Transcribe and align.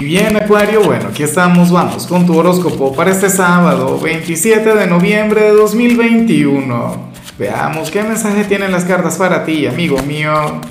Bien, 0.00 0.34
Acuario, 0.34 0.82
bueno, 0.82 1.08
aquí 1.08 1.22
estamos, 1.22 1.70
vamos 1.70 2.06
con 2.06 2.24
tu 2.24 2.34
horóscopo 2.34 2.96
para 2.96 3.10
este 3.10 3.28
sábado, 3.28 4.00
27 4.00 4.74
de 4.74 4.86
noviembre 4.86 5.42
de 5.42 5.50
2021. 5.50 7.10
Veamos 7.38 7.90
qué 7.90 8.02
mensaje 8.02 8.44
tienen 8.44 8.72
las 8.72 8.86
cartas 8.86 9.18
para 9.18 9.44
ti, 9.44 9.66
amigo 9.66 9.98
mío. 9.98 10.62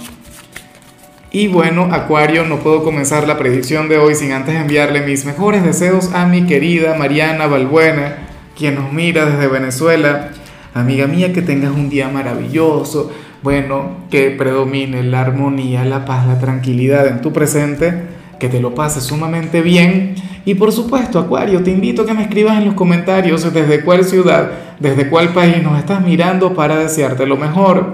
Y 1.29 1.47
bueno, 1.47 1.89
Acuario, 1.92 2.44
no 2.46 2.57
puedo 2.57 2.84
comenzar 2.84 3.28
la 3.28 3.38
predicción 3.38 3.88
de 3.88 4.00
hoy 4.00 4.15
sin 4.15 4.31
antes 4.31 4.55
enviarle 4.55 5.02
mis 5.02 5.26
mejores 5.26 5.64
deseos 5.64 6.12
a 6.16 6.26
mi 6.26 6.48
querida 6.48 6.96
Mariana 6.96 7.46
Balbuena, 7.46 8.18
quien 8.58 8.74
nos 8.74 8.92
mira 8.92 9.28
desde 9.28 9.48
Venezuela. 9.48 10.32
Amiga 10.74 11.06
mía, 11.06 11.34
que 11.34 11.44
tengas 11.44 11.72
un 11.72 11.92
día 11.92 12.10
maravilloso, 12.10 13.12
bueno, 13.44 14.08
que 14.10 14.32
predomine 14.32 15.04
la 15.04 15.22
armonía, 15.22 15.86
la 15.86 16.05
paz, 16.05 16.26
la 16.26 16.40
tranquilidad 16.40 17.05
en 17.05 17.22
tu 17.22 17.32
presente 17.32 18.18
que 18.40 18.49
te 18.49 18.59
lo 18.59 18.73
pases 18.73 19.03
sumamente 19.03 19.62
bien. 19.62 20.16
Y 20.45 20.55
por 20.55 20.72
supuesto, 20.72 21.20
Acuario, 21.20 21.62
te 21.62 21.72
invito 21.72 22.02
a 22.02 22.05
que 22.05 22.14
me 22.14 22.23
escribas 22.23 22.58
en 22.58 22.66
los 22.66 22.73
comentarios 22.73 23.54
desde 23.54 23.84
cuál 23.84 24.04
ciudad, 24.04 24.50
desde 24.80 25.09
cuál 25.09 25.30
país 25.30 25.62
nos 25.62 25.77
estás 25.77 26.04
mirando 26.04 26.54
para 26.54 26.78
desearte 26.78 27.26
lo 27.26 27.38
mejor. 27.38 27.94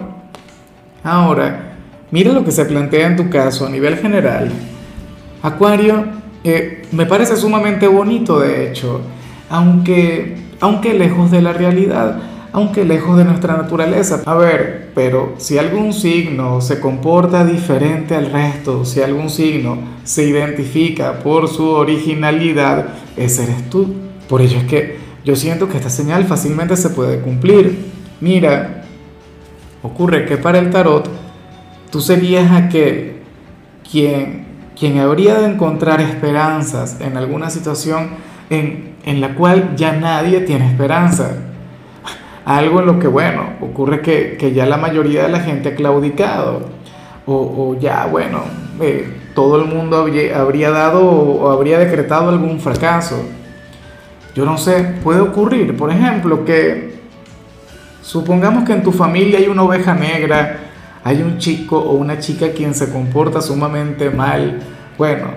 Ahora, 1.03 1.75
mira 2.11 2.31
lo 2.31 2.45
que 2.45 2.51
se 2.51 2.65
plantea 2.65 3.07
en 3.07 3.15
tu 3.15 3.29
caso 3.29 3.65
a 3.65 3.69
nivel 3.69 3.97
general. 3.97 4.51
Acuario, 5.41 6.05
eh, 6.43 6.83
me 6.91 7.05
parece 7.05 7.35
sumamente 7.35 7.87
bonito, 7.87 8.39
de 8.39 8.69
hecho, 8.69 9.01
aunque, 9.49 10.37
aunque 10.59 10.93
lejos 10.93 11.31
de 11.31 11.41
la 11.41 11.53
realidad 11.53 12.19
aunque 12.55 12.85
lejos 12.85 13.17
de 13.17 13.25
nuestra 13.25 13.57
naturaleza. 13.57 14.21
A 14.25 14.33
ver, 14.33 14.89
pero 14.95 15.33
si 15.37 15.57
algún 15.57 15.91
signo 15.91 16.61
se 16.61 16.79
comporta 16.79 17.43
diferente 17.43 18.15
al 18.15 18.31
resto, 18.31 18.85
si 18.85 19.01
algún 19.01 19.29
signo 19.29 19.77
se 20.05 20.23
identifica 20.23 21.19
por 21.19 21.49
su 21.49 21.67
originalidad, 21.67 22.93
ese 23.17 23.43
eres 23.43 23.69
tú. 23.69 23.93
Por 24.29 24.41
ello 24.41 24.57
es 24.59 24.63
que 24.63 24.97
yo 25.25 25.35
siento 25.35 25.67
que 25.67 25.75
esta 25.75 25.89
señal 25.89 26.23
fácilmente 26.23 26.77
se 26.77 26.91
puede 26.91 27.19
cumplir. 27.19 27.77
Mira, 28.21 28.85
ocurre 29.83 30.25
que 30.25 30.37
para 30.37 30.59
el 30.59 30.69
tarot 30.69 31.09
tú 31.91 31.99
serías 31.99 32.53
aquel 32.53 33.17
quien, 33.91 34.45
quien 34.79 34.99
habría 34.99 35.39
de 35.39 35.47
encontrar 35.47 35.99
esperanzas 35.99 37.01
en 37.01 37.17
alguna 37.17 37.49
situación 37.49 38.11
en, 38.49 38.95
en 39.03 39.19
la 39.19 39.35
cual 39.35 39.75
ya 39.75 39.91
nadie 39.91 40.39
tiene 40.39 40.67
esperanza 40.67 41.35
algo 42.45 42.79
en 42.79 42.85
lo 42.85 42.99
que, 42.99 43.07
bueno, 43.07 43.53
ocurre 43.59 44.01
que, 44.01 44.37
que 44.37 44.53
ya 44.53 44.65
la 44.65 44.77
mayoría 44.77 45.23
de 45.23 45.29
la 45.29 45.39
gente 45.39 45.69
ha 45.69 45.75
claudicado, 45.75 46.61
o, 47.25 47.33
o 47.35 47.79
ya, 47.79 48.05
bueno, 48.05 48.43
eh, 48.79 49.07
todo 49.33 49.61
el 49.61 49.65
mundo 49.65 49.97
habría, 49.97 50.39
habría 50.39 50.69
dado 50.69 51.03
o 51.03 51.49
habría 51.51 51.79
decretado 51.79 52.29
algún 52.29 52.59
fracaso. 52.59 53.23
Yo 54.35 54.45
no 54.45 54.57
sé, 54.57 54.95
puede 55.03 55.21
ocurrir, 55.21 55.75
por 55.75 55.91
ejemplo, 55.91 56.45
que 56.45 56.95
supongamos 58.01 58.63
que 58.63 58.73
en 58.73 58.83
tu 58.83 58.91
familia 58.91 59.39
hay 59.39 59.47
una 59.47 59.63
oveja 59.63 59.95
negra, 59.95 60.59
hay 61.03 61.21
un 61.21 61.37
chico 61.37 61.79
o 61.79 61.93
una 61.93 62.19
chica 62.19 62.51
quien 62.51 62.73
se 62.73 62.91
comporta 62.91 63.41
sumamente 63.41 64.09
mal, 64.09 64.59
bueno, 64.97 65.27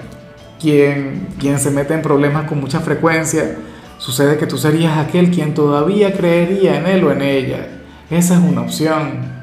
quien, 0.61 1.29
quien 1.39 1.59
se 1.59 1.71
mete 1.71 1.95
en 1.95 2.03
problemas 2.03 2.49
con 2.49 2.61
mucha 2.61 2.81
frecuencia, 2.81 3.57
Sucede 3.99 4.39
que 4.39 4.47
tú 4.47 4.57
serías 4.57 4.97
aquel 4.97 5.31
quien 5.31 5.55
todavía 5.55 6.13
creería 6.13 6.79
en 6.79 6.87
él 6.87 7.05
o 7.05 7.13
en 7.13 7.21
ella. 7.21 7.67
Esa 8.09 8.35
es 8.35 8.41
una 8.41 8.63
opción. 8.63 9.39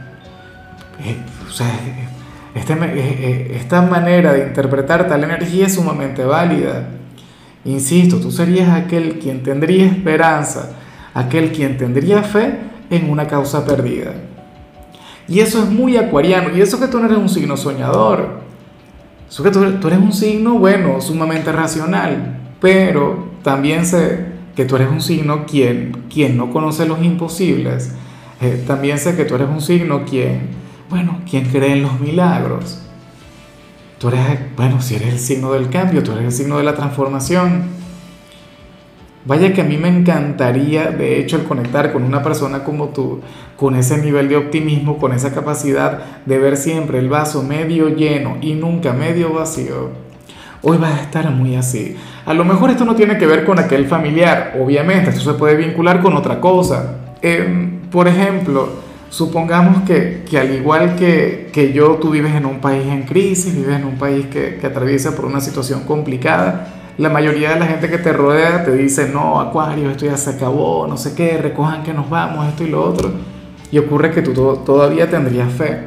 Eh, 1.04 1.18
o 1.48 1.52
sea, 1.52 1.68
este 2.56 2.74
eh, 2.74 2.80
eh, 2.86 3.58
esta 3.60 3.82
manera 3.82 4.34
de 4.34 4.48
interpretar 4.48 5.08
tal 5.08 5.24
energía 5.26 5.68
es 5.68 5.76
sumamente 5.76 6.24
válida. 6.24 6.88
Insisto, 7.66 8.18
tú 8.18 8.32
serías 8.32 8.70
aquel 8.70 9.20
quien 9.20 9.44
tendría 9.44 9.88
esperanza, 9.88 10.72
aquel 11.14 11.52
quien 11.52 11.78
tendría 11.78 12.24
fe 12.24 12.60
en 12.90 13.10
una 13.10 13.28
causa 13.28 13.66
perdida. 13.66 14.14
Y 15.28 15.40
eso 15.40 15.64
es 15.64 15.70
muy 15.70 15.98
acuariano. 15.98 16.56
Y 16.56 16.62
eso 16.62 16.80
que 16.80 16.88
tú 16.88 17.00
no 17.00 17.08
eres 17.08 17.18
un 17.18 17.30
signo 17.30 17.58
soñador. 17.58 18.40
Eso 19.28 19.44
que 19.44 19.52
tú 19.52 19.88
eres 19.88 20.00
un 20.00 20.14
signo, 20.14 20.60
bueno, 20.60 21.02
sumamente 21.02 21.52
racional. 21.52 22.38
Pero 22.62 23.32
también 23.44 23.86
se, 23.86 24.35
que 24.56 24.66
tú 24.66 24.76
eres 24.78 24.90
un 24.90 25.02
signo 25.02 25.46
quien, 25.46 26.06
quien 26.12 26.38
no 26.38 26.52
conoce 26.52 26.86
los 26.86 27.04
imposibles. 27.04 27.92
Eh, 28.42 28.64
también 28.66 29.00
sé 29.00 29.16
que 29.16 29.26
tú 29.26 29.36
eres 29.36 29.50
un 29.50 29.62
signo 29.62 30.06
quien, 30.06 30.50
bueno, 30.90 31.20
quien 31.30 31.46
cree 31.46 31.74
en 31.74 31.84
los 31.84 32.00
milagros. 32.00 32.82
Tú 34.00 34.10
eres, 34.10 34.56
bueno, 34.56 34.82
si 34.82 34.96
eres 34.96 35.14
el 35.14 35.20
signo 35.20 35.52
del 35.54 35.70
cambio, 35.70 36.04
tú 36.04 36.12
eres 36.12 36.26
el 36.26 36.32
signo 36.32 36.58
de 36.58 36.64
la 36.64 36.76
transformación. 36.76 37.64
Vaya 39.26 39.54
que 39.54 39.62
a 39.62 39.64
mí 39.64 39.78
me 39.78 39.88
encantaría, 39.88 40.92
de 40.92 41.20
hecho, 41.20 41.38
el 41.38 41.44
conectar 41.44 41.92
con 41.92 42.04
una 42.04 42.22
persona 42.22 42.64
como 42.64 42.90
tú, 42.90 43.22
con 43.58 43.76
ese 43.76 43.98
nivel 43.98 44.30
de 44.30 44.38
optimismo, 44.38 44.98
con 45.00 45.14
esa 45.14 45.34
capacidad 45.34 46.22
de 46.26 46.38
ver 46.38 46.58
siempre 46.58 47.00
el 47.00 47.10
vaso 47.10 47.42
medio 47.42 47.90
lleno 47.90 48.38
y 48.42 48.54
nunca 48.54 48.94
medio 48.94 49.34
vacío 49.34 50.06
hoy 50.68 50.78
vas 50.78 51.00
a 51.00 51.04
estar 51.04 51.30
muy 51.30 51.56
así. 51.56 51.96
A 52.26 52.34
lo 52.34 52.44
mejor 52.44 52.72
esto 52.72 52.86
no 52.86 52.96
tiene 52.96 53.18
que 53.20 53.28
ver 53.28 53.46
con 53.46 53.60
aquel 53.60 53.86
familiar, 53.86 54.56
obviamente, 54.60 55.12
esto 55.12 55.22
se 55.22 55.38
puede 55.38 55.56
vincular 55.56 56.02
con 56.02 56.16
otra 56.16 56.42
cosa. 56.42 56.96
Em, 57.22 57.82
por 57.92 58.08
ejemplo, 58.08 58.68
supongamos 59.10 59.84
que, 59.84 60.24
que 60.28 60.40
al 60.40 60.52
igual 60.54 60.96
que, 60.96 61.50
que, 61.54 61.72
yo, 61.72 61.98
tú 62.02 62.10
vives 62.10 62.34
en 62.34 62.48
un 62.48 62.60
país 62.60 62.88
en 62.88 63.04
crisis, 63.04 63.56
vives 63.56 63.76
en 63.76 63.86
un 63.86 63.98
país 63.98 64.26
que, 64.26 64.58
que 64.60 64.66
atraviesa 64.66 65.16
por 65.16 65.26
una 65.26 65.40
situación 65.40 65.82
complicada, 65.82 66.68
la 66.98 67.10
mayoría 67.10 67.54
de 67.54 67.60
la 67.60 67.68
gente 67.68 67.90
que 67.90 67.98
te 68.00 68.12
rodea 68.12 68.64
te 68.64 68.72
dice, 68.72 69.10
no, 69.10 69.40
Acuario, 69.40 69.92
esto 69.92 70.06
ya 70.06 70.18
se 70.18 70.32
acabó, 70.32 70.88
no 70.88 70.98
sé 70.98 71.14
qué, 71.14 71.38
recojan 71.38 71.84
que 71.84 71.94
nos 71.94 72.10
vamos, 72.10 72.48
esto 72.48 72.64
y 72.64 72.70
lo 72.70 72.84
otro. 72.84 73.12
Y 73.70 73.78
ocurre 73.78 74.12
que 74.12 74.22
tú 74.22 74.34
todavía 74.66 75.10
tendrías 75.10 75.52
fe, 75.52 75.82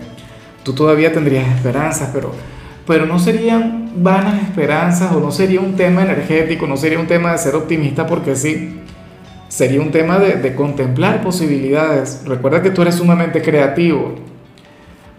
tú 0.62 0.72
todavía 0.72 1.12
tendrías 1.12 1.48
esperanzas, 1.48 2.10
pero 2.12 2.32
pero 2.88 3.04
no 3.04 3.18
serían 3.18 3.90
vanas 3.96 4.42
esperanzas 4.42 5.12
o 5.12 5.20
no 5.20 5.30
sería 5.30 5.60
un 5.60 5.76
tema 5.76 6.02
energético, 6.02 6.66
no 6.66 6.78
sería 6.78 6.98
un 6.98 7.06
tema 7.06 7.32
de 7.32 7.38
ser 7.38 7.54
optimista 7.54 8.06
porque 8.06 8.34
sí, 8.34 8.80
sería 9.48 9.82
un 9.82 9.90
tema 9.90 10.18
de, 10.18 10.54
contemplar 10.54 11.20
posibilidades. 11.20 12.22
Recuerda 12.24 12.62
que 12.62 12.70
tú 12.70 12.80
eres 12.80 12.94
sumamente 12.94 13.42
creativo, 13.42 14.14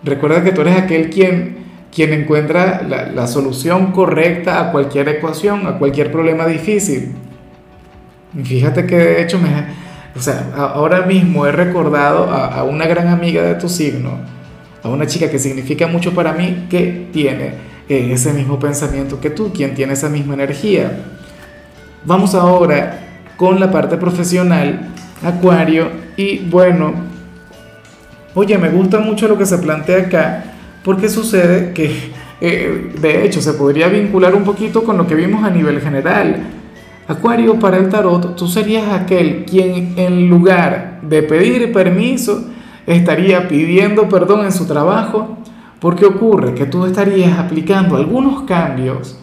recuerda 0.03 0.44
que 0.44 0.52
tú 0.52 0.62
eres 0.62 0.78
aquel 0.78 1.12
quien, 1.12 1.57
quien 1.94 2.12
encuentra 2.12 2.81
la, 2.81 3.28
solución 3.28 3.91
correcta 3.91 4.59
a 4.59 4.72
cualquier 4.72 5.07
ecuación, 5.07 5.68
a 5.68 5.78
cualquier 5.78 6.12
problema 6.12 6.47
difícil. 6.47 7.13
fíjate 8.44 8.88
que 8.88 8.97
de 8.97 9.22
hecho 9.22 9.38
me, 9.38 9.50
o 10.16 10.19
sea, 10.19 10.47
ahora 10.56 11.06
mismo 11.06 11.46
he 11.46 11.51
recordado 11.51 12.31
a, 12.31 12.47
a 12.47 12.63
una 12.63 12.88
gran 12.88 13.09
amiga 13.09 13.44
de 13.44 13.53
tu 13.53 13.69
signo, 13.69 14.38
a 14.84 14.90
una 14.90 15.06
chica 15.07 15.29
que 15.29 15.40
significa 15.40 15.88
mucho 15.88 16.13
para 16.13 16.34
mí, 16.34 16.67
que 16.69 17.07
tiene 17.12 17.53
eh, 17.90 18.12
ese 18.12 18.34
mismo 18.34 18.59
pensamiento 18.59 19.19
que 19.19 19.29
tú, 19.29 19.51
quien 19.51 19.75
tiene 19.75 19.94
esa 19.94 20.09
misma 20.09 20.35
energía. 20.35 20.91
Vamos 22.06 22.35
ahora 22.35 23.00
con 23.35 23.59
la 23.59 23.72
parte 23.72 23.97
profesional, 23.97 24.89
Acuario, 25.23 25.89
y 26.16 26.39
bueno, 26.39 26.94
oye, 28.35 28.57
me 28.57 28.69
gusta 28.69 29.00
mucho 29.00 29.28
lo 29.28 29.38
que 29.38 29.45
se 29.45 29.57
plantea 29.57 29.97
acá, 30.03 30.44
porque 30.84 31.09
sucede 31.09 31.73
que, 31.73 32.12
eh, 32.41 32.94
de 33.00 33.25
hecho, 33.25 33.41
se 33.41 33.53
podría 33.53 33.88
vincular 33.89 34.34
un 34.35 34.44
poquito 34.44 34.84
con 34.84 34.97
lo 34.97 35.07
que 35.07 35.16
vimos 35.16 35.44
a 35.44 35.50
nivel 35.50 35.81
general. 35.81 36.38
Acuario, 37.07 37.57
para 37.57 37.78
el 37.78 37.89
tarot, 37.89 38.35
tú 38.35 38.47
serías 38.47 38.88
aquel 38.94 39.44
quien 39.45 39.94
en 39.97 40.29
lugar 40.29 41.00
de 41.01 41.23
pedir 41.23 41.72
permiso, 41.73 42.45
estaría 42.95 43.47
pidiendo 43.47 44.09
perdón 44.09 44.45
en 44.45 44.51
su 44.51 44.66
trabajo, 44.66 45.38
porque 45.79 46.05
ocurre 46.05 46.55
que 46.55 46.66
tú 46.66 46.85
estarías 46.85 47.38
aplicando 47.38 47.95
algunos 47.95 48.44
cambios, 48.44 49.19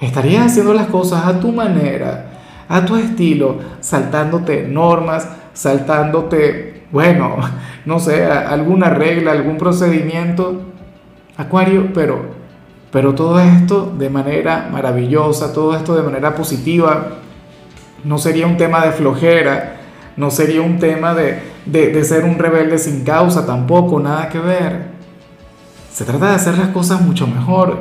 estarías 0.00 0.46
haciendo 0.46 0.74
las 0.74 0.88
cosas 0.88 1.24
a 1.24 1.38
tu 1.38 1.52
manera, 1.52 2.32
a 2.68 2.84
tu 2.84 2.96
estilo, 2.96 3.58
saltándote 3.80 4.66
normas, 4.66 5.28
saltándote, 5.52 6.84
bueno, 6.90 7.36
no 7.86 8.00
sé, 8.00 8.26
alguna 8.26 8.90
regla, 8.90 9.32
algún 9.32 9.56
procedimiento, 9.56 10.62
Acuario, 11.38 11.92
pero, 11.92 12.24
pero 12.90 13.14
todo 13.14 13.38
esto 13.38 13.94
de 13.98 14.08
manera 14.08 14.68
maravillosa, 14.72 15.52
todo 15.52 15.76
esto 15.76 15.94
de 15.94 16.02
manera 16.02 16.34
positiva, 16.34 17.08
no 18.04 18.16
sería 18.16 18.46
un 18.46 18.56
tema 18.56 18.84
de 18.86 18.92
flojera, 18.92 19.75
no 20.16 20.30
sería 20.30 20.62
un 20.62 20.78
tema 20.78 21.14
de, 21.14 21.40
de, 21.66 22.04
ser 22.04 22.24
un 22.24 22.38
rebelde 22.38 22.78
sin 22.78 23.04
causa 23.04 23.44
tampoco, 23.44 24.00
nada 24.00 24.28
que 24.28 24.38
ver. 24.38 24.86
Se 25.92 26.04
trata 26.04 26.30
de 26.30 26.34
hacer 26.36 26.56
las 26.58 26.68
cosas 26.68 27.00
mucho 27.00 27.26
mejor, 27.26 27.78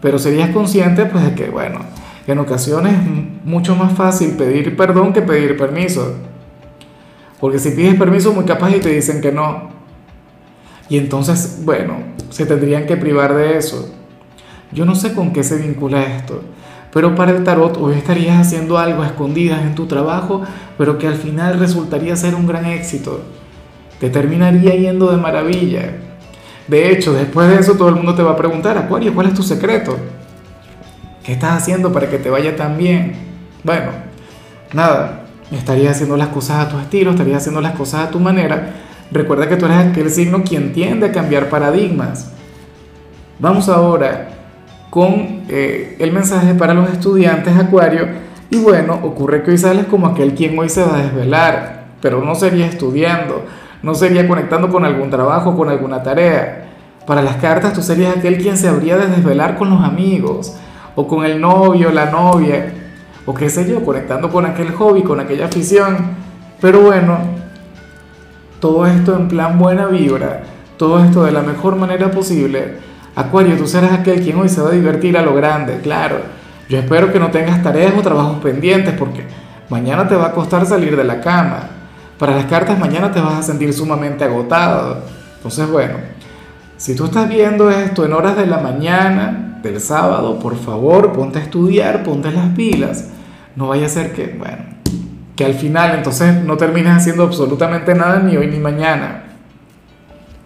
pero 0.00 0.18
serías 0.18 0.50
consciente 0.50 1.06
pues 1.06 1.24
de 1.24 1.34
que, 1.34 1.50
bueno, 1.50 1.80
en 2.26 2.38
ocasiones 2.38 2.94
es 2.94 3.44
mucho 3.44 3.76
más 3.76 3.92
fácil 3.92 4.30
pedir 4.32 4.76
perdón 4.76 5.12
que 5.12 5.22
pedir 5.22 5.56
permiso. 5.56 6.14
Porque 7.40 7.58
si 7.58 7.70
pides 7.70 7.96
permiso 7.96 8.32
muy 8.32 8.44
capaz 8.44 8.70
y 8.70 8.80
te 8.80 8.90
dicen 8.90 9.20
que 9.20 9.32
no. 9.32 9.70
Y 10.88 10.98
entonces, 10.98 11.60
bueno, 11.64 11.98
se 12.30 12.46
tendrían 12.46 12.86
que 12.86 12.96
privar 12.96 13.34
de 13.34 13.58
eso. 13.58 13.92
Yo 14.72 14.84
no 14.84 14.94
sé 14.94 15.14
con 15.14 15.32
qué 15.32 15.44
se 15.44 15.56
vincula 15.58 16.02
esto, 16.02 16.42
Pero 16.92 17.14
para 17.14 17.32
el 17.32 17.44
tarot 17.44 17.76
hoy 17.78 17.94
estarías 17.94 18.38
haciendo 18.38 18.78
algo 18.78 19.02
a 19.02 19.06
escondidas 19.06 19.62
en 19.62 19.74
tu 19.74 19.86
trabajo, 19.86 20.42
pero 20.78 20.98
que 20.98 21.06
al 21.06 21.16
final 21.16 21.58
resultaría 21.58 22.16
ser 22.16 22.34
un 22.34 22.46
gran 22.46 22.64
éxito. 22.66 23.20
Te 24.00 24.10
terminaría 24.10 24.74
yendo 24.74 25.10
de 25.10 25.16
maravilla. 25.16 25.96
De 26.68 26.90
hecho, 26.90 27.12
después 27.12 27.48
de 27.48 27.58
eso 27.58 27.74
todo 27.74 27.88
el 27.88 27.96
mundo 27.96 28.14
te 28.14 28.22
va 28.22 28.32
a 28.32 28.36
preguntar, 28.36 28.76
Acuario, 28.76 29.14
¿cuál 29.14 29.28
es 29.28 29.34
tu 29.34 29.42
secreto? 29.42 29.96
¿Qué 31.22 31.32
estás 31.32 31.62
haciendo 31.62 31.92
para 31.92 32.08
que 32.08 32.18
te 32.18 32.30
vaya 32.30 32.56
tan 32.56 32.76
bien? 32.76 33.14
Bueno, 33.62 33.90
nada, 34.72 35.24
estarías 35.50 35.96
haciendo 35.96 36.16
las 36.16 36.28
cosas 36.28 36.66
a 36.66 36.68
tu 36.68 36.78
estilo, 36.78 37.10
estarías 37.12 37.38
haciendo 37.38 37.60
las 37.60 37.74
cosas 37.74 38.08
a 38.08 38.10
tu 38.10 38.20
manera. 38.20 38.74
Recuerda 39.10 39.48
que 39.48 39.56
tú 39.56 39.66
eres 39.66 39.78
aquel 39.78 40.10
signo 40.10 40.42
quien 40.42 40.72
tiende 40.72 41.06
a 41.06 41.12
cambiar 41.12 41.48
paradigmas. 41.48 42.32
Vamos 43.38 43.68
ahora 43.68 44.35
con 44.90 45.42
eh, 45.48 45.96
el 45.98 46.12
mensaje 46.12 46.54
para 46.54 46.74
los 46.74 46.90
estudiantes 46.90 47.56
Acuario. 47.56 48.06
Y 48.50 48.58
bueno, 48.58 48.98
ocurre 49.02 49.42
que 49.42 49.50
hoy 49.50 49.58
sales 49.58 49.86
como 49.86 50.06
aquel 50.06 50.34
quien 50.34 50.58
hoy 50.58 50.68
se 50.68 50.82
va 50.82 50.96
a 50.96 51.02
desvelar, 51.02 51.86
pero 52.00 52.22
no 52.22 52.34
sería 52.34 52.66
estudiando, 52.66 53.44
no 53.82 53.94
sería 53.94 54.28
conectando 54.28 54.68
con 54.68 54.84
algún 54.84 55.10
trabajo, 55.10 55.56
con 55.56 55.68
alguna 55.68 56.02
tarea. 56.02 56.66
Para 57.06 57.22
las 57.22 57.36
cartas 57.36 57.72
tú 57.72 57.82
serías 57.82 58.16
aquel 58.16 58.38
quien 58.38 58.56
se 58.56 58.68
habría 58.68 58.96
de 58.96 59.08
desvelar 59.08 59.56
con 59.56 59.70
los 59.70 59.82
amigos, 59.82 60.56
o 60.94 61.06
con 61.06 61.24
el 61.24 61.40
novio, 61.40 61.90
la 61.90 62.06
novia, 62.06 62.72
o 63.26 63.34
qué 63.34 63.50
sé 63.50 63.68
yo, 63.68 63.84
conectando 63.84 64.30
con 64.30 64.46
aquel 64.46 64.72
hobby, 64.72 65.02
con 65.02 65.20
aquella 65.20 65.46
afición. 65.46 65.96
Pero 66.60 66.80
bueno, 66.80 67.18
todo 68.60 68.86
esto 68.86 69.14
en 69.14 69.28
plan 69.28 69.58
buena 69.58 69.86
vibra, 69.86 70.42
todo 70.78 71.04
esto 71.04 71.24
de 71.24 71.32
la 71.32 71.42
mejor 71.42 71.76
manera 71.76 72.10
posible. 72.10 72.76
Acuario, 73.16 73.56
tú 73.56 73.66
serás 73.66 73.92
aquel 73.92 74.20
quien 74.20 74.36
hoy 74.38 74.50
se 74.50 74.60
va 74.60 74.68
a 74.68 74.72
divertir 74.72 75.16
a 75.16 75.22
lo 75.22 75.34
grande, 75.34 75.80
claro. 75.82 76.18
Yo 76.68 76.78
espero 76.78 77.10
que 77.10 77.18
no 77.18 77.30
tengas 77.30 77.62
tareas 77.62 77.94
o 77.96 78.02
trabajos 78.02 78.40
pendientes 78.42 78.92
porque 78.92 79.24
mañana 79.70 80.06
te 80.06 80.14
va 80.14 80.26
a 80.26 80.32
costar 80.32 80.66
salir 80.66 80.94
de 80.94 81.04
la 81.04 81.22
cama. 81.22 81.60
Para 82.18 82.36
las 82.36 82.44
cartas 82.44 82.78
mañana 82.78 83.10
te 83.10 83.20
vas 83.20 83.38
a 83.38 83.42
sentir 83.42 83.72
sumamente 83.72 84.22
agotado. 84.22 84.98
Entonces, 85.36 85.66
bueno, 85.70 85.94
si 86.76 86.94
tú 86.94 87.06
estás 87.06 87.26
viendo 87.26 87.70
esto 87.70 88.04
en 88.04 88.12
horas 88.12 88.36
de 88.36 88.44
la 88.44 88.58
mañana 88.58 89.60
del 89.62 89.80
sábado, 89.80 90.38
por 90.38 90.54
favor, 90.54 91.14
ponte 91.14 91.38
a 91.38 91.42
estudiar, 91.42 92.02
ponte 92.02 92.30
las 92.30 92.50
pilas. 92.50 93.08
No 93.54 93.68
vaya 93.68 93.86
a 93.86 93.88
ser 93.88 94.12
que, 94.12 94.36
bueno, 94.38 94.62
que 95.34 95.46
al 95.46 95.54
final 95.54 95.94
entonces 95.94 96.34
no 96.44 96.58
termines 96.58 96.92
haciendo 96.92 97.22
absolutamente 97.22 97.94
nada 97.94 98.18
ni 98.18 98.36
hoy 98.36 98.48
ni 98.48 98.58
mañana. 98.58 99.22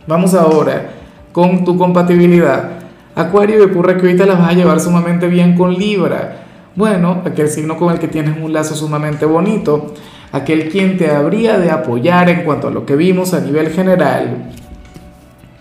Vamos 0.06 0.34
ahora 0.34 0.99
con 1.32 1.64
tu 1.64 1.76
compatibilidad. 1.76 2.80
Acuario, 3.14 3.58
y 3.58 3.62
ocurre 3.62 3.96
que 3.96 4.06
ahorita 4.06 4.26
las 4.26 4.38
vas 4.38 4.50
a 4.50 4.54
llevar 4.54 4.80
sumamente 4.80 5.26
bien 5.26 5.56
con 5.56 5.74
Libra. 5.74 6.44
Bueno, 6.76 7.22
aquel 7.24 7.48
signo 7.48 7.76
con 7.76 7.92
el 7.92 7.98
que 7.98 8.08
tienes 8.08 8.36
un 8.40 8.52
lazo 8.52 8.74
sumamente 8.74 9.26
bonito, 9.26 9.94
aquel 10.32 10.68
quien 10.68 10.96
te 10.96 11.10
habría 11.10 11.58
de 11.58 11.70
apoyar 11.70 12.28
en 12.28 12.44
cuanto 12.44 12.68
a 12.68 12.70
lo 12.70 12.86
que 12.86 12.96
vimos 12.96 13.34
a 13.34 13.40
nivel 13.40 13.70
general. 13.70 14.52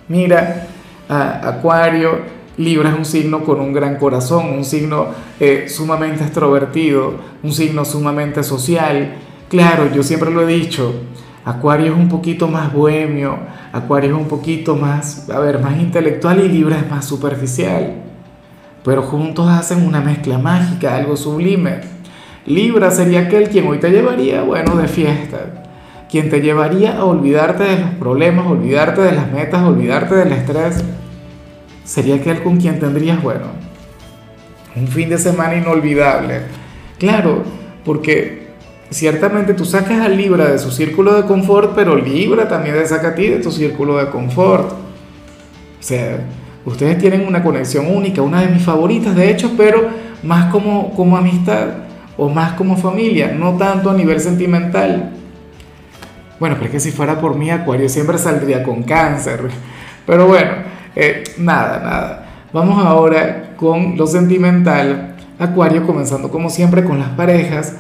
Mira, 0.08 0.68
Acuario, 1.08 2.20
Libra 2.58 2.90
es 2.90 2.98
un 2.98 3.06
signo 3.06 3.44
con 3.44 3.60
un 3.60 3.74
gran 3.74 3.96
corazón, 3.96 4.48
un 4.50 4.66
signo 4.66 5.08
eh, 5.40 5.66
sumamente 5.70 6.24
extrovertido, 6.24 7.16
un 7.42 7.52
signo 7.52 7.86
sumamente 7.86 8.44
social. 8.44 9.16
Claro, 9.50 9.90
yo 9.92 10.04
siempre 10.04 10.30
lo 10.30 10.48
he 10.48 10.54
dicho, 10.54 10.94
Acuario 11.46 11.94
es 11.94 11.98
un 11.98 12.10
poquito 12.10 12.48
más 12.48 12.72
bohemio, 12.74 13.40
Acuario 13.72 14.16
es 14.16 14.22
un 14.22 14.28
poquito 14.28 14.76
más, 14.76 15.30
a 15.30 15.40
ver, 15.40 15.60
más 15.60 15.80
intelectual 15.80 16.40
y 16.42 16.50
Libra 16.50 16.78
es 16.78 16.90
más 16.90 17.06
superficial. 17.06 17.96
Pero 18.84 19.02
juntos 19.04 19.48
hacen 19.50 19.86
una 19.86 20.02
mezcla 20.02 20.38
mágica, 20.38 20.96
algo 20.96 21.16
sublime. 21.16 21.82
Libra 22.46 22.92
sería 22.92 23.22
aquel 23.22 23.50
quien 23.50 23.68
hoy 23.68 23.80
te 23.80 23.90
llevaría, 23.90 24.42
bueno, 24.42 24.76
de 24.76 24.88
fiesta. 24.88 25.66
Quien 26.10 26.30
te 26.30 26.42
llevaría 26.42 26.98
a 26.98 27.06
olvidarte 27.06 27.64
de 27.64 27.80
los 27.80 27.92
problemas, 27.92 28.48
olvidarte 28.48 29.02
de 29.02 29.12
las 29.12 29.32
metas, 29.32 29.64
olvidarte 29.64 30.16
del 30.16 30.32
estrés. 30.32 30.84
Sería 31.84 32.16
aquel 32.16 32.42
con 32.42 32.58
quien 32.58 32.80
tendrías, 32.80 33.22
bueno, 33.22 33.48
un 34.76 34.88
fin 34.88 35.10
de 35.10 35.18
semana 35.18 35.56
inolvidable. 35.56 36.42
Claro, 36.98 37.44
porque 37.86 38.49
ciertamente 38.90 39.54
tú 39.54 39.66
sacas 39.66 40.02
a 40.02 40.10
Libra 40.10 40.46
de 40.52 40.60
su 40.60 40.72
círculo 40.72 41.14
de 41.14 41.24
confort, 41.24 41.74
pero 41.76 41.96
Libra 41.96 42.48
también 42.48 42.76
te 42.76 42.86
saca 42.86 43.10
a 43.10 43.16
ti 43.16 43.28
de 43.28 43.38
tu 43.38 43.52
círculo 43.52 43.98
de 43.98 44.10
confort. 44.10 44.72
O 44.72 45.82
sea, 45.82 46.20
ustedes 46.66 46.98
tienen 46.98 47.26
una 47.26 47.44
conexión 47.44 47.88
única, 47.88 48.22
una 48.22 48.42
de 48.42 48.48
mis 48.48 48.64
favoritas 48.64 49.16
de 49.16 49.30
hecho, 49.30 49.52
pero 49.58 49.90
más 50.24 50.52
como, 50.52 50.94
como 50.94 51.18
amistad 51.18 51.68
o 52.18 52.30
más 52.30 52.54
como 52.54 52.76
familia, 52.76 53.32
no 53.32 53.58
tanto 53.58 53.90
a 53.90 53.94
nivel 53.94 54.20
sentimental. 54.20 55.12
Bueno, 56.40 56.56
pero 56.56 56.68
es 56.68 56.72
que 56.72 56.80
si 56.80 56.92
fuera 56.92 57.20
por 57.20 57.36
mí, 57.36 57.50
Acuario 57.52 57.90
siempre 57.90 58.18
saldría 58.18 58.64
con 58.64 58.84
cáncer. 58.84 59.50
Pero 60.06 60.28
bueno, 60.28 60.52
eh, 60.96 61.24
nada, 61.38 61.80
nada. 61.80 62.26
Vamos 62.52 62.84
ahora 62.84 63.54
con 63.58 63.98
lo 63.98 64.08
sentimental. 64.08 65.16
Acuario 65.38 65.86
comenzando 65.86 66.30
como 66.30 66.50
siempre 66.50 66.84
con 66.84 67.00
las 67.00 67.10
parejas. 67.10 67.76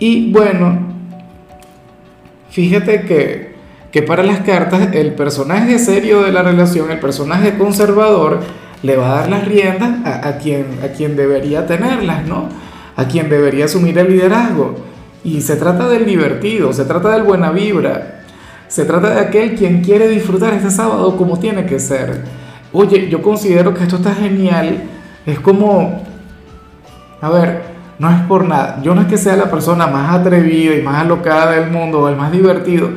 Y 0.00 0.32
bueno, 0.32 0.78
fíjate 2.48 3.02
que, 3.02 3.54
que 3.92 4.02
para 4.02 4.22
las 4.22 4.40
cartas 4.40 4.94
el 4.94 5.12
personaje 5.12 5.78
serio 5.78 6.22
de 6.22 6.32
la 6.32 6.42
relación, 6.42 6.90
el 6.90 6.98
personaje 6.98 7.56
conservador, 7.58 8.40
le 8.82 8.96
va 8.96 9.12
a 9.12 9.20
dar 9.20 9.28
las 9.28 9.46
riendas 9.46 10.06
a, 10.06 10.38
quien, 10.38 10.78
a 10.82 10.88
quien 10.88 11.16
debería 11.16 11.66
tenerlas, 11.66 12.26
¿no? 12.26 12.48
A 12.96 13.04
quien 13.04 13.28
debería 13.28 13.66
asumir 13.66 13.98
el 13.98 14.08
liderazgo. 14.08 14.76
Y 15.22 15.42
se 15.42 15.56
trata 15.56 15.86
del 15.86 16.06
divertido, 16.06 16.72
se 16.72 16.86
trata 16.86 17.10
del 17.10 17.24
buena 17.24 17.50
vibra, 17.50 18.22
se 18.68 18.86
trata 18.86 19.10
de 19.10 19.20
aquel 19.20 19.54
quien 19.54 19.82
quiere 19.82 20.08
disfrutar 20.08 20.54
este 20.54 20.70
sábado 20.70 21.14
como 21.18 21.38
tiene 21.38 21.66
que 21.66 21.78
ser. 21.78 22.22
Oye, 22.72 23.10
yo 23.10 23.20
considero 23.20 23.74
que 23.74 23.82
esto 23.82 23.96
está 23.96 24.14
genial. 24.14 24.82
Es 25.26 25.38
como, 25.40 26.02
a 27.20 27.28
ver, 27.28 27.69
no 28.00 28.10
es 28.10 28.20
por 28.22 28.48
nada. 28.48 28.80
Yo 28.82 28.94
no 28.94 29.02
es 29.02 29.08
que 29.08 29.18
sea 29.18 29.36
la 29.36 29.50
persona 29.50 29.86
más 29.86 30.18
atrevida 30.18 30.74
y 30.74 30.80
más 30.80 31.02
alocada 31.02 31.52
del 31.52 31.70
mundo 31.70 32.00
o 32.00 32.08
el 32.08 32.16
más 32.16 32.32
divertido, 32.32 32.88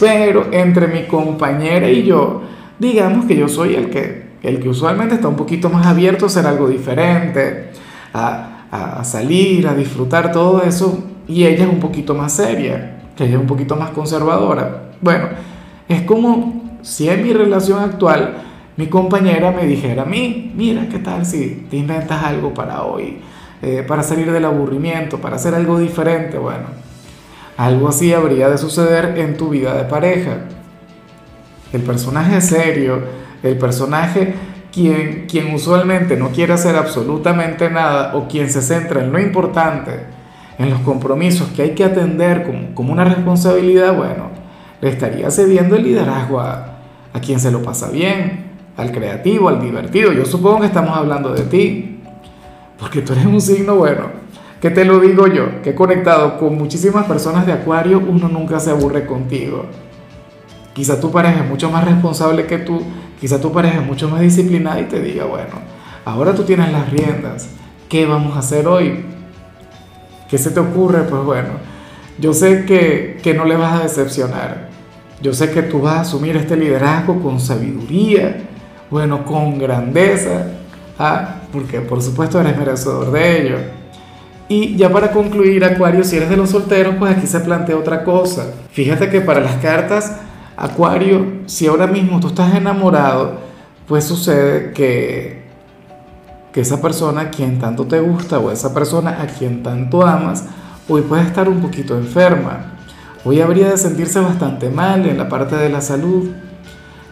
pero 0.00 0.48
entre 0.50 0.88
mi 0.88 1.04
compañera 1.04 1.88
y 1.88 2.02
yo, 2.02 2.42
digamos 2.76 3.26
que 3.26 3.36
yo 3.36 3.46
soy 3.46 3.76
el 3.76 3.88
que, 3.88 4.30
el 4.42 4.58
que 4.58 4.68
usualmente 4.68 5.14
está 5.14 5.28
un 5.28 5.36
poquito 5.36 5.70
más 5.70 5.86
abierto 5.86 6.24
a 6.24 6.28
hacer 6.28 6.44
algo 6.44 6.68
diferente, 6.68 7.70
a, 8.12 8.64
a 8.72 9.04
salir, 9.04 9.68
a 9.68 9.74
disfrutar 9.74 10.32
todo 10.32 10.60
eso, 10.64 11.04
y 11.28 11.44
ella 11.44 11.64
es 11.64 11.70
un 11.70 11.78
poquito 11.78 12.16
más 12.16 12.32
seria, 12.32 13.02
que 13.16 13.26
ella 13.26 13.34
es 13.34 13.40
un 13.40 13.46
poquito 13.46 13.76
más 13.76 13.90
conservadora. 13.90 14.90
Bueno, 15.00 15.28
es 15.88 16.02
como 16.02 16.78
si 16.82 17.08
en 17.08 17.22
mi 17.22 17.32
relación 17.32 17.78
actual 17.78 18.38
mi 18.76 18.88
compañera 18.88 19.52
me 19.52 19.66
dijera 19.66 20.02
a 20.02 20.06
mí, 20.06 20.52
mira, 20.56 20.88
¿qué 20.88 20.98
tal 20.98 21.24
si 21.24 21.66
te 21.70 21.76
inventas 21.76 22.24
algo 22.24 22.52
para 22.52 22.82
hoy? 22.82 23.18
Eh, 23.60 23.84
para 23.86 24.02
salir 24.02 24.30
del 24.30 24.44
aburrimiento, 24.44 25.18
para 25.18 25.36
hacer 25.36 25.54
algo 25.54 25.78
diferente, 25.80 26.38
bueno, 26.38 26.66
algo 27.56 27.88
así 27.88 28.12
habría 28.12 28.48
de 28.48 28.56
suceder 28.56 29.18
en 29.18 29.36
tu 29.36 29.48
vida 29.48 29.74
de 29.74 29.84
pareja. 29.84 30.38
El 31.72 31.82
personaje 31.82 32.40
serio, 32.40 33.02
el 33.42 33.58
personaje 33.58 34.34
quien, 34.72 35.26
quien 35.28 35.52
usualmente 35.52 36.16
no 36.16 36.28
quiere 36.28 36.52
hacer 36.52 36.76
absolutamente 36.76 37.68
nada 37.68 38.14
o 38.14 38.28
quien 38.28 38.48
se 38.48 38.62
centra 38.62 39.02
en 39.02 39.12
lo 39.12 39.18
importante, 39.18 40.04
en 40.56 40.70
los 40.70 40.78
compromisos 40.80 41.48
que 41.48 41.62
hay 41.62 41.70
que 41.70 41.84
atender 41.84 42.44
como, 42.44 42.74
como 42.74 42.92
una 42.92 43.04
responsabilidad, 43.04 43.96
bueno, 43.96 44.30
le 44.80 44.88
estaría 44.88 45.30
cediendo 45.32 45.74
el 45.74 45.82
liderazgo 45.82 46.38
a, 46.38 46.78
a 47.12 47.20
quien 47.20 47.40
se 47.40 47.50
lo 47.50 47.62
pasa 47.62 47.90
bien, 47.90 48.44
al 48.76 48.92
creativo, 48.92 49.48
al 49.48 49.60
divertido. 49.60 50.12
Yo 50.12 50.24
supongo 50.24 50.60
que 50.60 50.66
estamos 50.66 50.96
hablando 50.96 51.34
de 51.34 51.42
ti. 51.42 51.97
Porque 52.78 53.02
tú 53.02 53.12
eres 53.12 53.26
un 53.26 53.40
signo 53.40 53.76
bueno. 53.76 54.28
Que 54.60 54.70
te 54.70 54.84
lo 54.84 54.98
digo 54.98 55.28
yo, 55.28 55.62
que 55.62 55.70
he 55.70 55.74
conectado 55.74 56.36
con 56.38 56.56
muchísimas 56.58 57.06
personas 57.06 57.46
de 57.46 57.52
Acuario, 57.52 58.00
uno 58.00 58.28
nunca 58.28 58.58
se 58.58 58.70
aburre 58.70 59.06
contigo. 59.06 59.66
Quizá 60.72 61.00
tu 61.00 61.12
pareja 61.12 61.44
es 61.44 61.48
mucho 61.48 61.70
más 61.70 61.84
responsable 61.84 62.46
que 62.46 62.58
tú, 62.58 62.82
quizá 63.20 63.40
tu 63.40 63.52
pareja 63.52 63.80
es 63.80 63.86
mucho 63.86 64.08
más 64.08 64.20
disciplinada 64.20 64.80
y 64.80 64.84
te 64.84 65.00
diga, 65.00 65.26
bueno, 65.26 65.54
ahora 66.04 66.34
tú 66.34 66.42
tienes 66.42 66.72
las 66.72 66.90
riendas, 66.90 67.50
¿qué 67.88 68.04
vamos 68.04 68.34
a 68.34 68.40
hacer 68.40 68.66
hoy? 68.66 69.04
¿Qué 70.28 70.36
se 70.38 70.50
te 70.50 70.58
ocurre? 70.58 71.04
Pues 71.04 71.22
bueno, 71.22 71.50
yo 72.18 72.32
sé 72.32 72.64
que, 72.64 73.18
que 73.22 73.34
no 73.34 73.44
le 73.44 73.56
vas 73.56 73.80
a 73.80 73.82
decepcionar. 73.84 74.68
Yo 75.20 75.32
sé 75.34 75.50
que 75.50 75.62
tú 75.62 75.80
vas 75.80 75.96
a 75.96 76.00
asumir 76.00 76.36
este 76.36 76.56
liderazgo 76.56 77.20
con 77.22 77.40
sabiduría, 77.40 78.38
bueno, 78.90 79.24
con 79.24 79.58
grandeza, 79.58 80.46
¿ah? 80.98 81.36
porque 81.52 81.80
por 81.80 82.02
supuesto 82.02 82.40
eres 82.40 82.56
merecedor 82.56 83.10
de 83.12 83.42
ello. 83.42 83.56
Y 84.48 84.76
ya 84.76 84.90
para 84.90 85.10
concluir, 85.10 85.62
Acuario, 85.64 86.02
si 86.04 86.16
eres 86.16 86.30
de 86.30 86.36
los 86.36 86.50
solteros, 86.50 86.94
pues 86.98 87.16
aquí 87.16 87.26
se 87.26 87.40
plantea 87.40 87.76
otra 87.76 88.02
cosa. 88.02 88.46
Fíjate 88.70 89.10
que 89.10 89.20
para 89.20 89.40
las 89.40 89.56
cartas, 89.56 90.16
Acuario, 90.56 91.42
si 91.46 91.66
ahora 91.66 91.86
mismo 91.86 92.18
tú 92.18 92.28
estás 92.28 92.54
enamorado, 92.54 93.40
pues 93.86 94.04
sucede 94.04 94.72
que, 94.72 95.42
que 96.52 96.62
esa 96.62 96.80
persona 96.80 97.22
a 97.22 97.30
quien 97.30 97.58
tanto 97.58 97.86
te 97.86 98.00
gusta 98.00 98.38
o 98.38 98.50
esa 98.50 98.72
persona 98.72 99.20
a 99.20 99.26
quien 99.26 99.62
tanto 99.62 100.06
amas, 100.06 100.46
hoy 100.88 101.02
puede 101.02 101.24
estar 101.24 101.48
un 101.48 101.60
poquito 101.60 101.96
enferma. 101.98 102.72
Hoy 103.24 103.42
habría 103.42 103.68
de 103.68 103.76
sentirse 103.76 104.18
bastante 104.20 104.70
mal 104.70 105.04
en 105.04 105.18
la 105.18 105.28
parte 105.28 105.56
de 105.56 105.68
la 105.68 105.82
salud. 105.82 106.30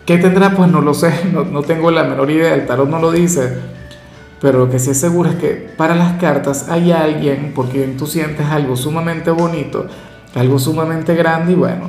¿Qué 0.06 0.16
tendrá? 0.16 0.54
Pues 0.54 0.70
no 0.70 0.80
lo 0.80 0.94
sé, 0.94 1.12
no, 1.32 1.44
no 1.44 1.62
tengo 1.62 1.90
la 1.90 2.04
menor 2.04 2.30
idea, 2.30 2.54
el 2.54 2.66
tarot 2.66 2.88
no 2.88 2.98
lo 2.98 3.12
dice. 3.12 3.75
Pero 4.40 4.58
lo 4.58 4.70
que 4.70 4.78
sí 4.78 4.90
es 4.90 5.00
seguro 5.00 5.30
es 5.30 5.36
que 5.36 5.72
para 5.76 5.94
las 5.94 6.14
cartas 6.20 6.68
hay 6.68 6.92
alguien 6.92 7.52
por 7.54 7.68
quien 7.68 7.96
tú 7.96 8.06
sientes 8.06 8.46
algo 8.46 8.76
sumamente 8.76 9.30
bonito, 9.30 9.86
algo 10.34 10.58
sumamente 10.58 11.14
grande 11.14 11.52
y 11.52 11.54
bueno, 11.54 11.88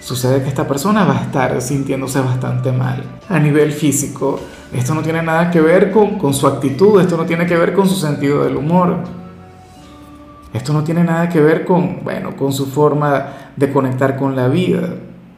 sucede 0.00 0.42
que 0.42 0.48
esta 0.48 0.68
persona 0.68 1.04
va 1.04 1.18
a 1.18 1.22
estar 1.22 1.60
sintiéndose 1.60 2.20
bastante 2.20 2.70
mal. 2.70 3.02
A 3.28 3.38
nivel 3.40 3.72
físico, 3.72 4.40
esto 4.72 4.94
no 4.94 5.02
tiene 5.02 5.22
nada 5.22 5.50
que 5.50 5.60
ver 5.60 5.90
con, 5.90 6.32
su 6.32 6.46
actitud, 6.46 7.00
esto 7.00 7.16
no 7.16 7.26
tiene 7.26 7.46
que 7.46 7.56
ver 7.56 7.74
con 7.74 7.88
su 7.88 7.96
sentido 7.96 8.44
del 8.44 8.56
humor. 8.56 8.98
Esto 10.52 10.72
no 10.72 10.84
tiene 10.84 11.04
nada 11.04 11.28
que 11.28 11.40
ver 11.40 11.64
con, 11.64 12.02
bueno, 12.04 12.36
con 12.36 12.52
su 12.52 12.66
forma 12.66 13.26
de 13.56 13.72
conectar 13.72 14.16
con 14.16 14.36
la 14.36 14.48
vida, 14.48 14.94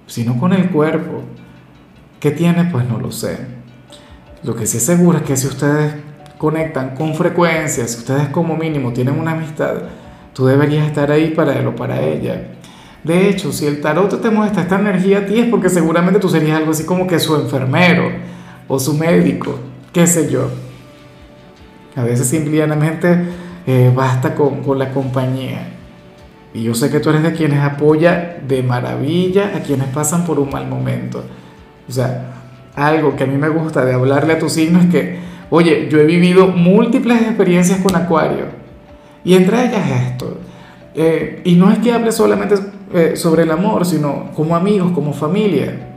sino 0.07 0.39
con 0.39 0.53
el 0.53 0.71
cuerpo. 0.71 1.23
¿Qué 2.21 2.31
tiene? 2.31 2.67
Pues 2.67 2.87
no 2.87 2.99
lo 2.99 3.11
sé. 3.11 3.39
Lo 4.43 4.55
que 4.55 4.67
sí 4.67 4.79
es 4.79 4.85
seguro 4.85 5.19
es 5.19 5.25
que 5.25 5.37
si 5.37 5.47
ustedes 5.47 5.95
conectan 6.43 6.97
con 6.97 7.15
frecuencia, 7.15 7.87
si 7.87 7.99
ustedes 7.99 8.27
como 8.31 8.57
mínimo 8.57 8.93
tienen 8.93 9.17
una 9.17 9.31
amistad, 9.31 9.75
tú 10.35 10.45
deberías 10.45 10.89
estar 10.89 11.13
ahí 11.13 11.31
para 11.31 11.57
él 11.57 11.69
o 11.69 11.77
para 11.77 12.03
ella. 12.03 12.49
De 13.05 13.29
hecho, 13.29 13.53
si 13.53 13.65
el 13.65 13.81
tarot 13.81 14.21
te 14.21 14.29
muestra 14.29 14.63
esta 14.63 14.81
energía 14.81 15.19
a 15.19 15.27
ti 15.27 15.39
es 15.39 15.47
porque 15.47 15.69
seguramente 15.69 16.19
tú 16.19 16.29
serías 16.29 16.59
algo 16.59 16.73
así 16.73 16.83
como 16.83 17.07
que 17.07 17.21
su 17.21 17.37
enfermero 17.37 18.11
o 18.67 18.77
su 18.81 18.95
médico, 18.95 19.57
qué 19.93 20.05
sé 20.09 20.29
yo. 20.29 20.51
A 21.95 22.03
veces 22.03 22.27
simplemente 22.27 23.23
eh, 23.65 23.93
basta 23.95 24.35
con, 24.35 24.65
con 24.65 24.81
la 24.81 24.91
compañía. 24.91 25.69
Y 26.53 26.65
yo 26.65 26.75
sé 26.75 26.91
que 26.91 26.99
tú 26.99 27.11
eres 27.11 27.23
de 27.23 27.35
quienes 27.35 27.61
apoya 27.61 28.41
de 28.49 28.65
maravilla 28.65 29.53
a 29.55 29.61
quienes 29.61 29.87
pasan 29.91 30.25
por 30.25 30.41
un 30.41 30.51
mal 30.51 30.67
momento. 30.67 31.23
O 31.89 31.93
sea, 31.93 32.33
algo 32.75 33.15
que 33.15 33.23
a 33.23 33.27
mí 33.29 33.37
me 33.37 33.49
gusta 33.49 33.85
de 33.85 33.95
hablarle 33.95 34.33
a 34.33 34.39
tu 34.41 34.49
signo 34.49 34.81
es 34.81 34.87
que, 34.87 35.32
oye, 35.55 35.87
yo 35.91 35.99
he 35.99 36.07
vivido 36.07 36.49
múltiples 36.49 37.21
experiencias 37.21 37.81
con 37.81 37.95
Acuario. 37.95 38.47
Y 39.23 39.35
entre 39.35 39.67
ellas 39.67 39.87
esto. 40.09 40.39
Eh, 40.95 41.43
y 41.45 41.57
no 41.57 41.71
es 41.71 41.79
que 41.79 41.93
hable 41.93 42.11
solamente 42.11 42.55
eh, 42.95 43.13
sobre 43.17 43.43
el 43.43 43.51
amor, 43.51 43.85
sino 43.85 44.31
como 44.35 44.57
amigos, 44.57 44.93
como 44.93 45.13
familia. 45.13 45.91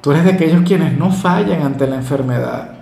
Tú 0.00 0.10
eres 0.10 0.24
de 0.24 0.32
aquellos 0.32 0.62
quienes 0.62 0.98
no 0.98 1.12
fallan 1.12 1.62
ante 1.62 1.86
la 1.86 1.94
enfermedad. 1.94 2.72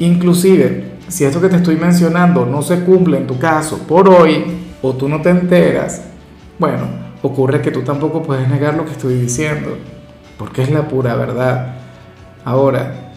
Inclusive, 0.00 0.94
si 1.06 1.24
esto 1.24 1.40
que 1.40 1.48
te 1.48 1.56
estoy 1.56 1.76
mencionando 1.76 2.44
no 2.44 2.60
se 2.62 2.80
cumple 2.80 3.18
en 3.18 3.28
tu 3.28 3.38
caso 3.38 3.78
por 3.86 4.08
hoy, 4.08 4.44
o 4.82 4.94
tú 4.94 5.08
no 5.08 5.22
te 5.22 5.30
enteras, 5.30 6.02
bueno, 6.58 6.86
ocurre 7.22 7.62
que 7.62 7.70
tú 7.70 7.82
tampoco 7.82 8.24
puedes 8.24 8.48
negar 8.48 8.74
lo 8.74 8.84
que 8.84 8.92
estoy 8.92 9.14
diciendo, 9.14 9.78
porque 10.36 10.62
es 10.62 10.72
la 10.72 10.88
pura 10.88 11.14
verdad. 11.14 11.76
Ahora, 12.44 13.12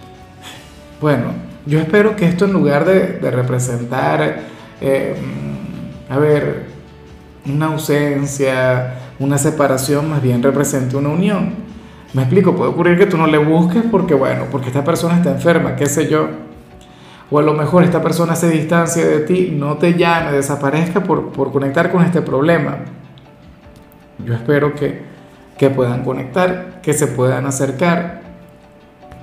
bueno, 1.02 1.51
yo 1.66 1.80
espero 1.80 2.16
que 2.16 2.26
esto 2.26 2.46
en 2.46 2.54
lugar 2.54 2.86
de, 2.86 3.32
representar, 3.32 4.40
eh, 4.82 5.16
a 6.10 6.18
ver, 6.18 6.66
una 7.46 7.68
ausencia, 7.68 8.96
una 9.20 9.38
separación, 9.38 10.10
más 10.10 10.22
bien 10.22 10.42
represente 10.42 10.98
una 10.98 11.10
unión. 11.10 11.54
Me 12.14 12.24
explico, 12.24 12.56
puede 12.56 12.72
ocurrir 12.72 12.98
que 12.98 13.06
tú 13.06 13.18
no 13.18 13.28
le 13.28 13.38
busques 13.38 13.84
porque, 13.90 14.14
bueno, 14.14 14.46
porque 14.52 14.68
esta 14.68 14.84
persona 14.84 15.18
está 15.18 15.32
enferma, 15.32 15.76
qué 15.76 15.86
sé 15.86 16.10
yo. 16.10 16.28
O 17.30 17.40
a 17.40 17.42
lo 17.42 17.54
mejor 17.54 17.84
esta 17.84 18.02
persona 18.02 18.36
se 18.36 18.50
distancia 18.50 19.06
de 19.06 19.22
ti, 19.22 19.54
no 19.56 19.78
te 19.78 19.94
llame, 19.94 20.34
desaparezca 20.34 21.02
por, 21.04 21.32
por 21.32 21.52
conectar 21.52 21.92
con 21.92 22.04
este 22.04 22.22
problema. 22.22 22.80
Yo 24.26 24.34
espero 24.34 24.76
que, 24.76 25.02
que 25.58 25.70
puedan 25.70 26.04
conectar, 26.04 26.82
que 26.82 26.94
se 26.94 27.08
puedan 27.08 27.46
acercar. 27.46 28.21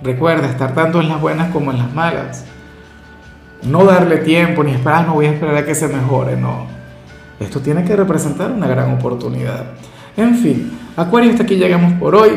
Recuerda, 0.02 0.48
estar 0.48 0.74
tanto 0.74 1.00
en 1.00 1.08
las 1.08 1.20
buenas 1.20 1.50
como 1.50 1.70
en 1.72 1.78
las 1.78 1.92
malas. 1.92 2.44
No 3.62 3.84
darle 3.84 4.18
tiempo 4.18 4.62
ni 4.62 4.72
esperar, 4.72 5.06
no 5.06 5.14
voy 5.14 5.26
a 5.26 5.32
esperar 5.32 5.56
a 5.56 5.64
que 5.64 5.74
se 5.74 5.88
mejore, 5.88 6.36
no. 6.36 6.66
Esto 7.40 7.60
tiene 7.60 7.84
que 7.84 7.96
representar 7.96 8.50
una 8.50 8.66
gran 8.66 8.92
oportunidad. 8.92 9.64
En 10.16 10.36
fin, 10.36 10.78
Acuario, 10.96 11.30
hasta 11.30 11.44
aquí 11.44 11.56
llegamos 11.56 11.92
por 11.94 12.14
hoy. 12.14 12.30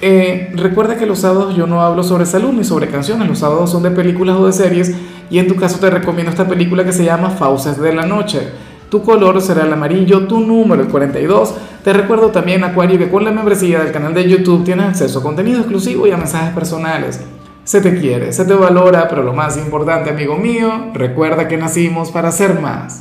Eh, 0.00 0.52
recuerda 0.54 0.96
que 0.96 1.06
los 1.06 1.18
sábados 1.18 1.56
yo 1.56 1.66
no 1.66 1.82
hablo 1.82 2.02
sobre 2.02 2.24
salud 2.24 2.52
ni 2.52 2.62
sobre 2.62 2.88
canciones, 2.88 3.26
los 3.26 3.40
sábados 3.40 3.70
son 3.70 3.82
de 3.82 3.90
películas 3.90 4.36
o 4.36 4.46
de 4.46 4.52
series 4.52 4.94
y 5.28 5.38
en 5.38 5.48
tu 5.48 5.56
caso 5.56 5.78
te 5.80 5.90
recomiendo 5.90 6.30
esta 6.30 6.46
película 6.46 6.84
que 6.84 6.92
se 6.92 7.04
llama 7.04 7.30
Fauces 7.30 7.78
de 7.78 7.94
la 7.94 8.06
Noche. 8.06 8.48
Tu 8.90 9.02
color 9.02 9.40
será 9.42 9.64
el 9.64 9.72
amarillo, 9.72 10.26
tu 10.26 10.40
número 10.40 10.82
el 10.82 10.88
42. 10.88 11.54
Te 11.84 11.92
recuerdo 11.92 12.28
también, 12.28 12.64
Acuario, 12.64 12.98
que 12.98 13.10
con 13.10 13.24
la 13.24 13.30
membresía 13.30 13.80
del 13.80 13.92
canal 13.92 14.14
de 14.14 14.28
YouTube 14.28 14.64
tienes 14.64 14.86
acceso 14.86 15.18
a 15.18 15.22
contenido 15.22 15.58
exclusivo 15.58 16.06
y 16.06 16.10
a 16.10 16.16
mensajes 16.16 16.54
personales. 16.54 17.20
Se 17.64 17.82
te 17.82 18.00
quiere, 18.00 18.32
se 18.32 18.46
te 18.46 18.54
valora, 18.54 19.06
pero 19.08 19.22
lo 19.22 19.34
más 19.34 19.58
importante, 19.58 20.08
amigo 20.08 20.38
mío, 20.38 20.90
recuerda 20.94 21.48
que 21.48 21.58
nacimos 21.58 22.10
para 22.10 22.32
ser 22.32 22.58
más. 22.60 22.96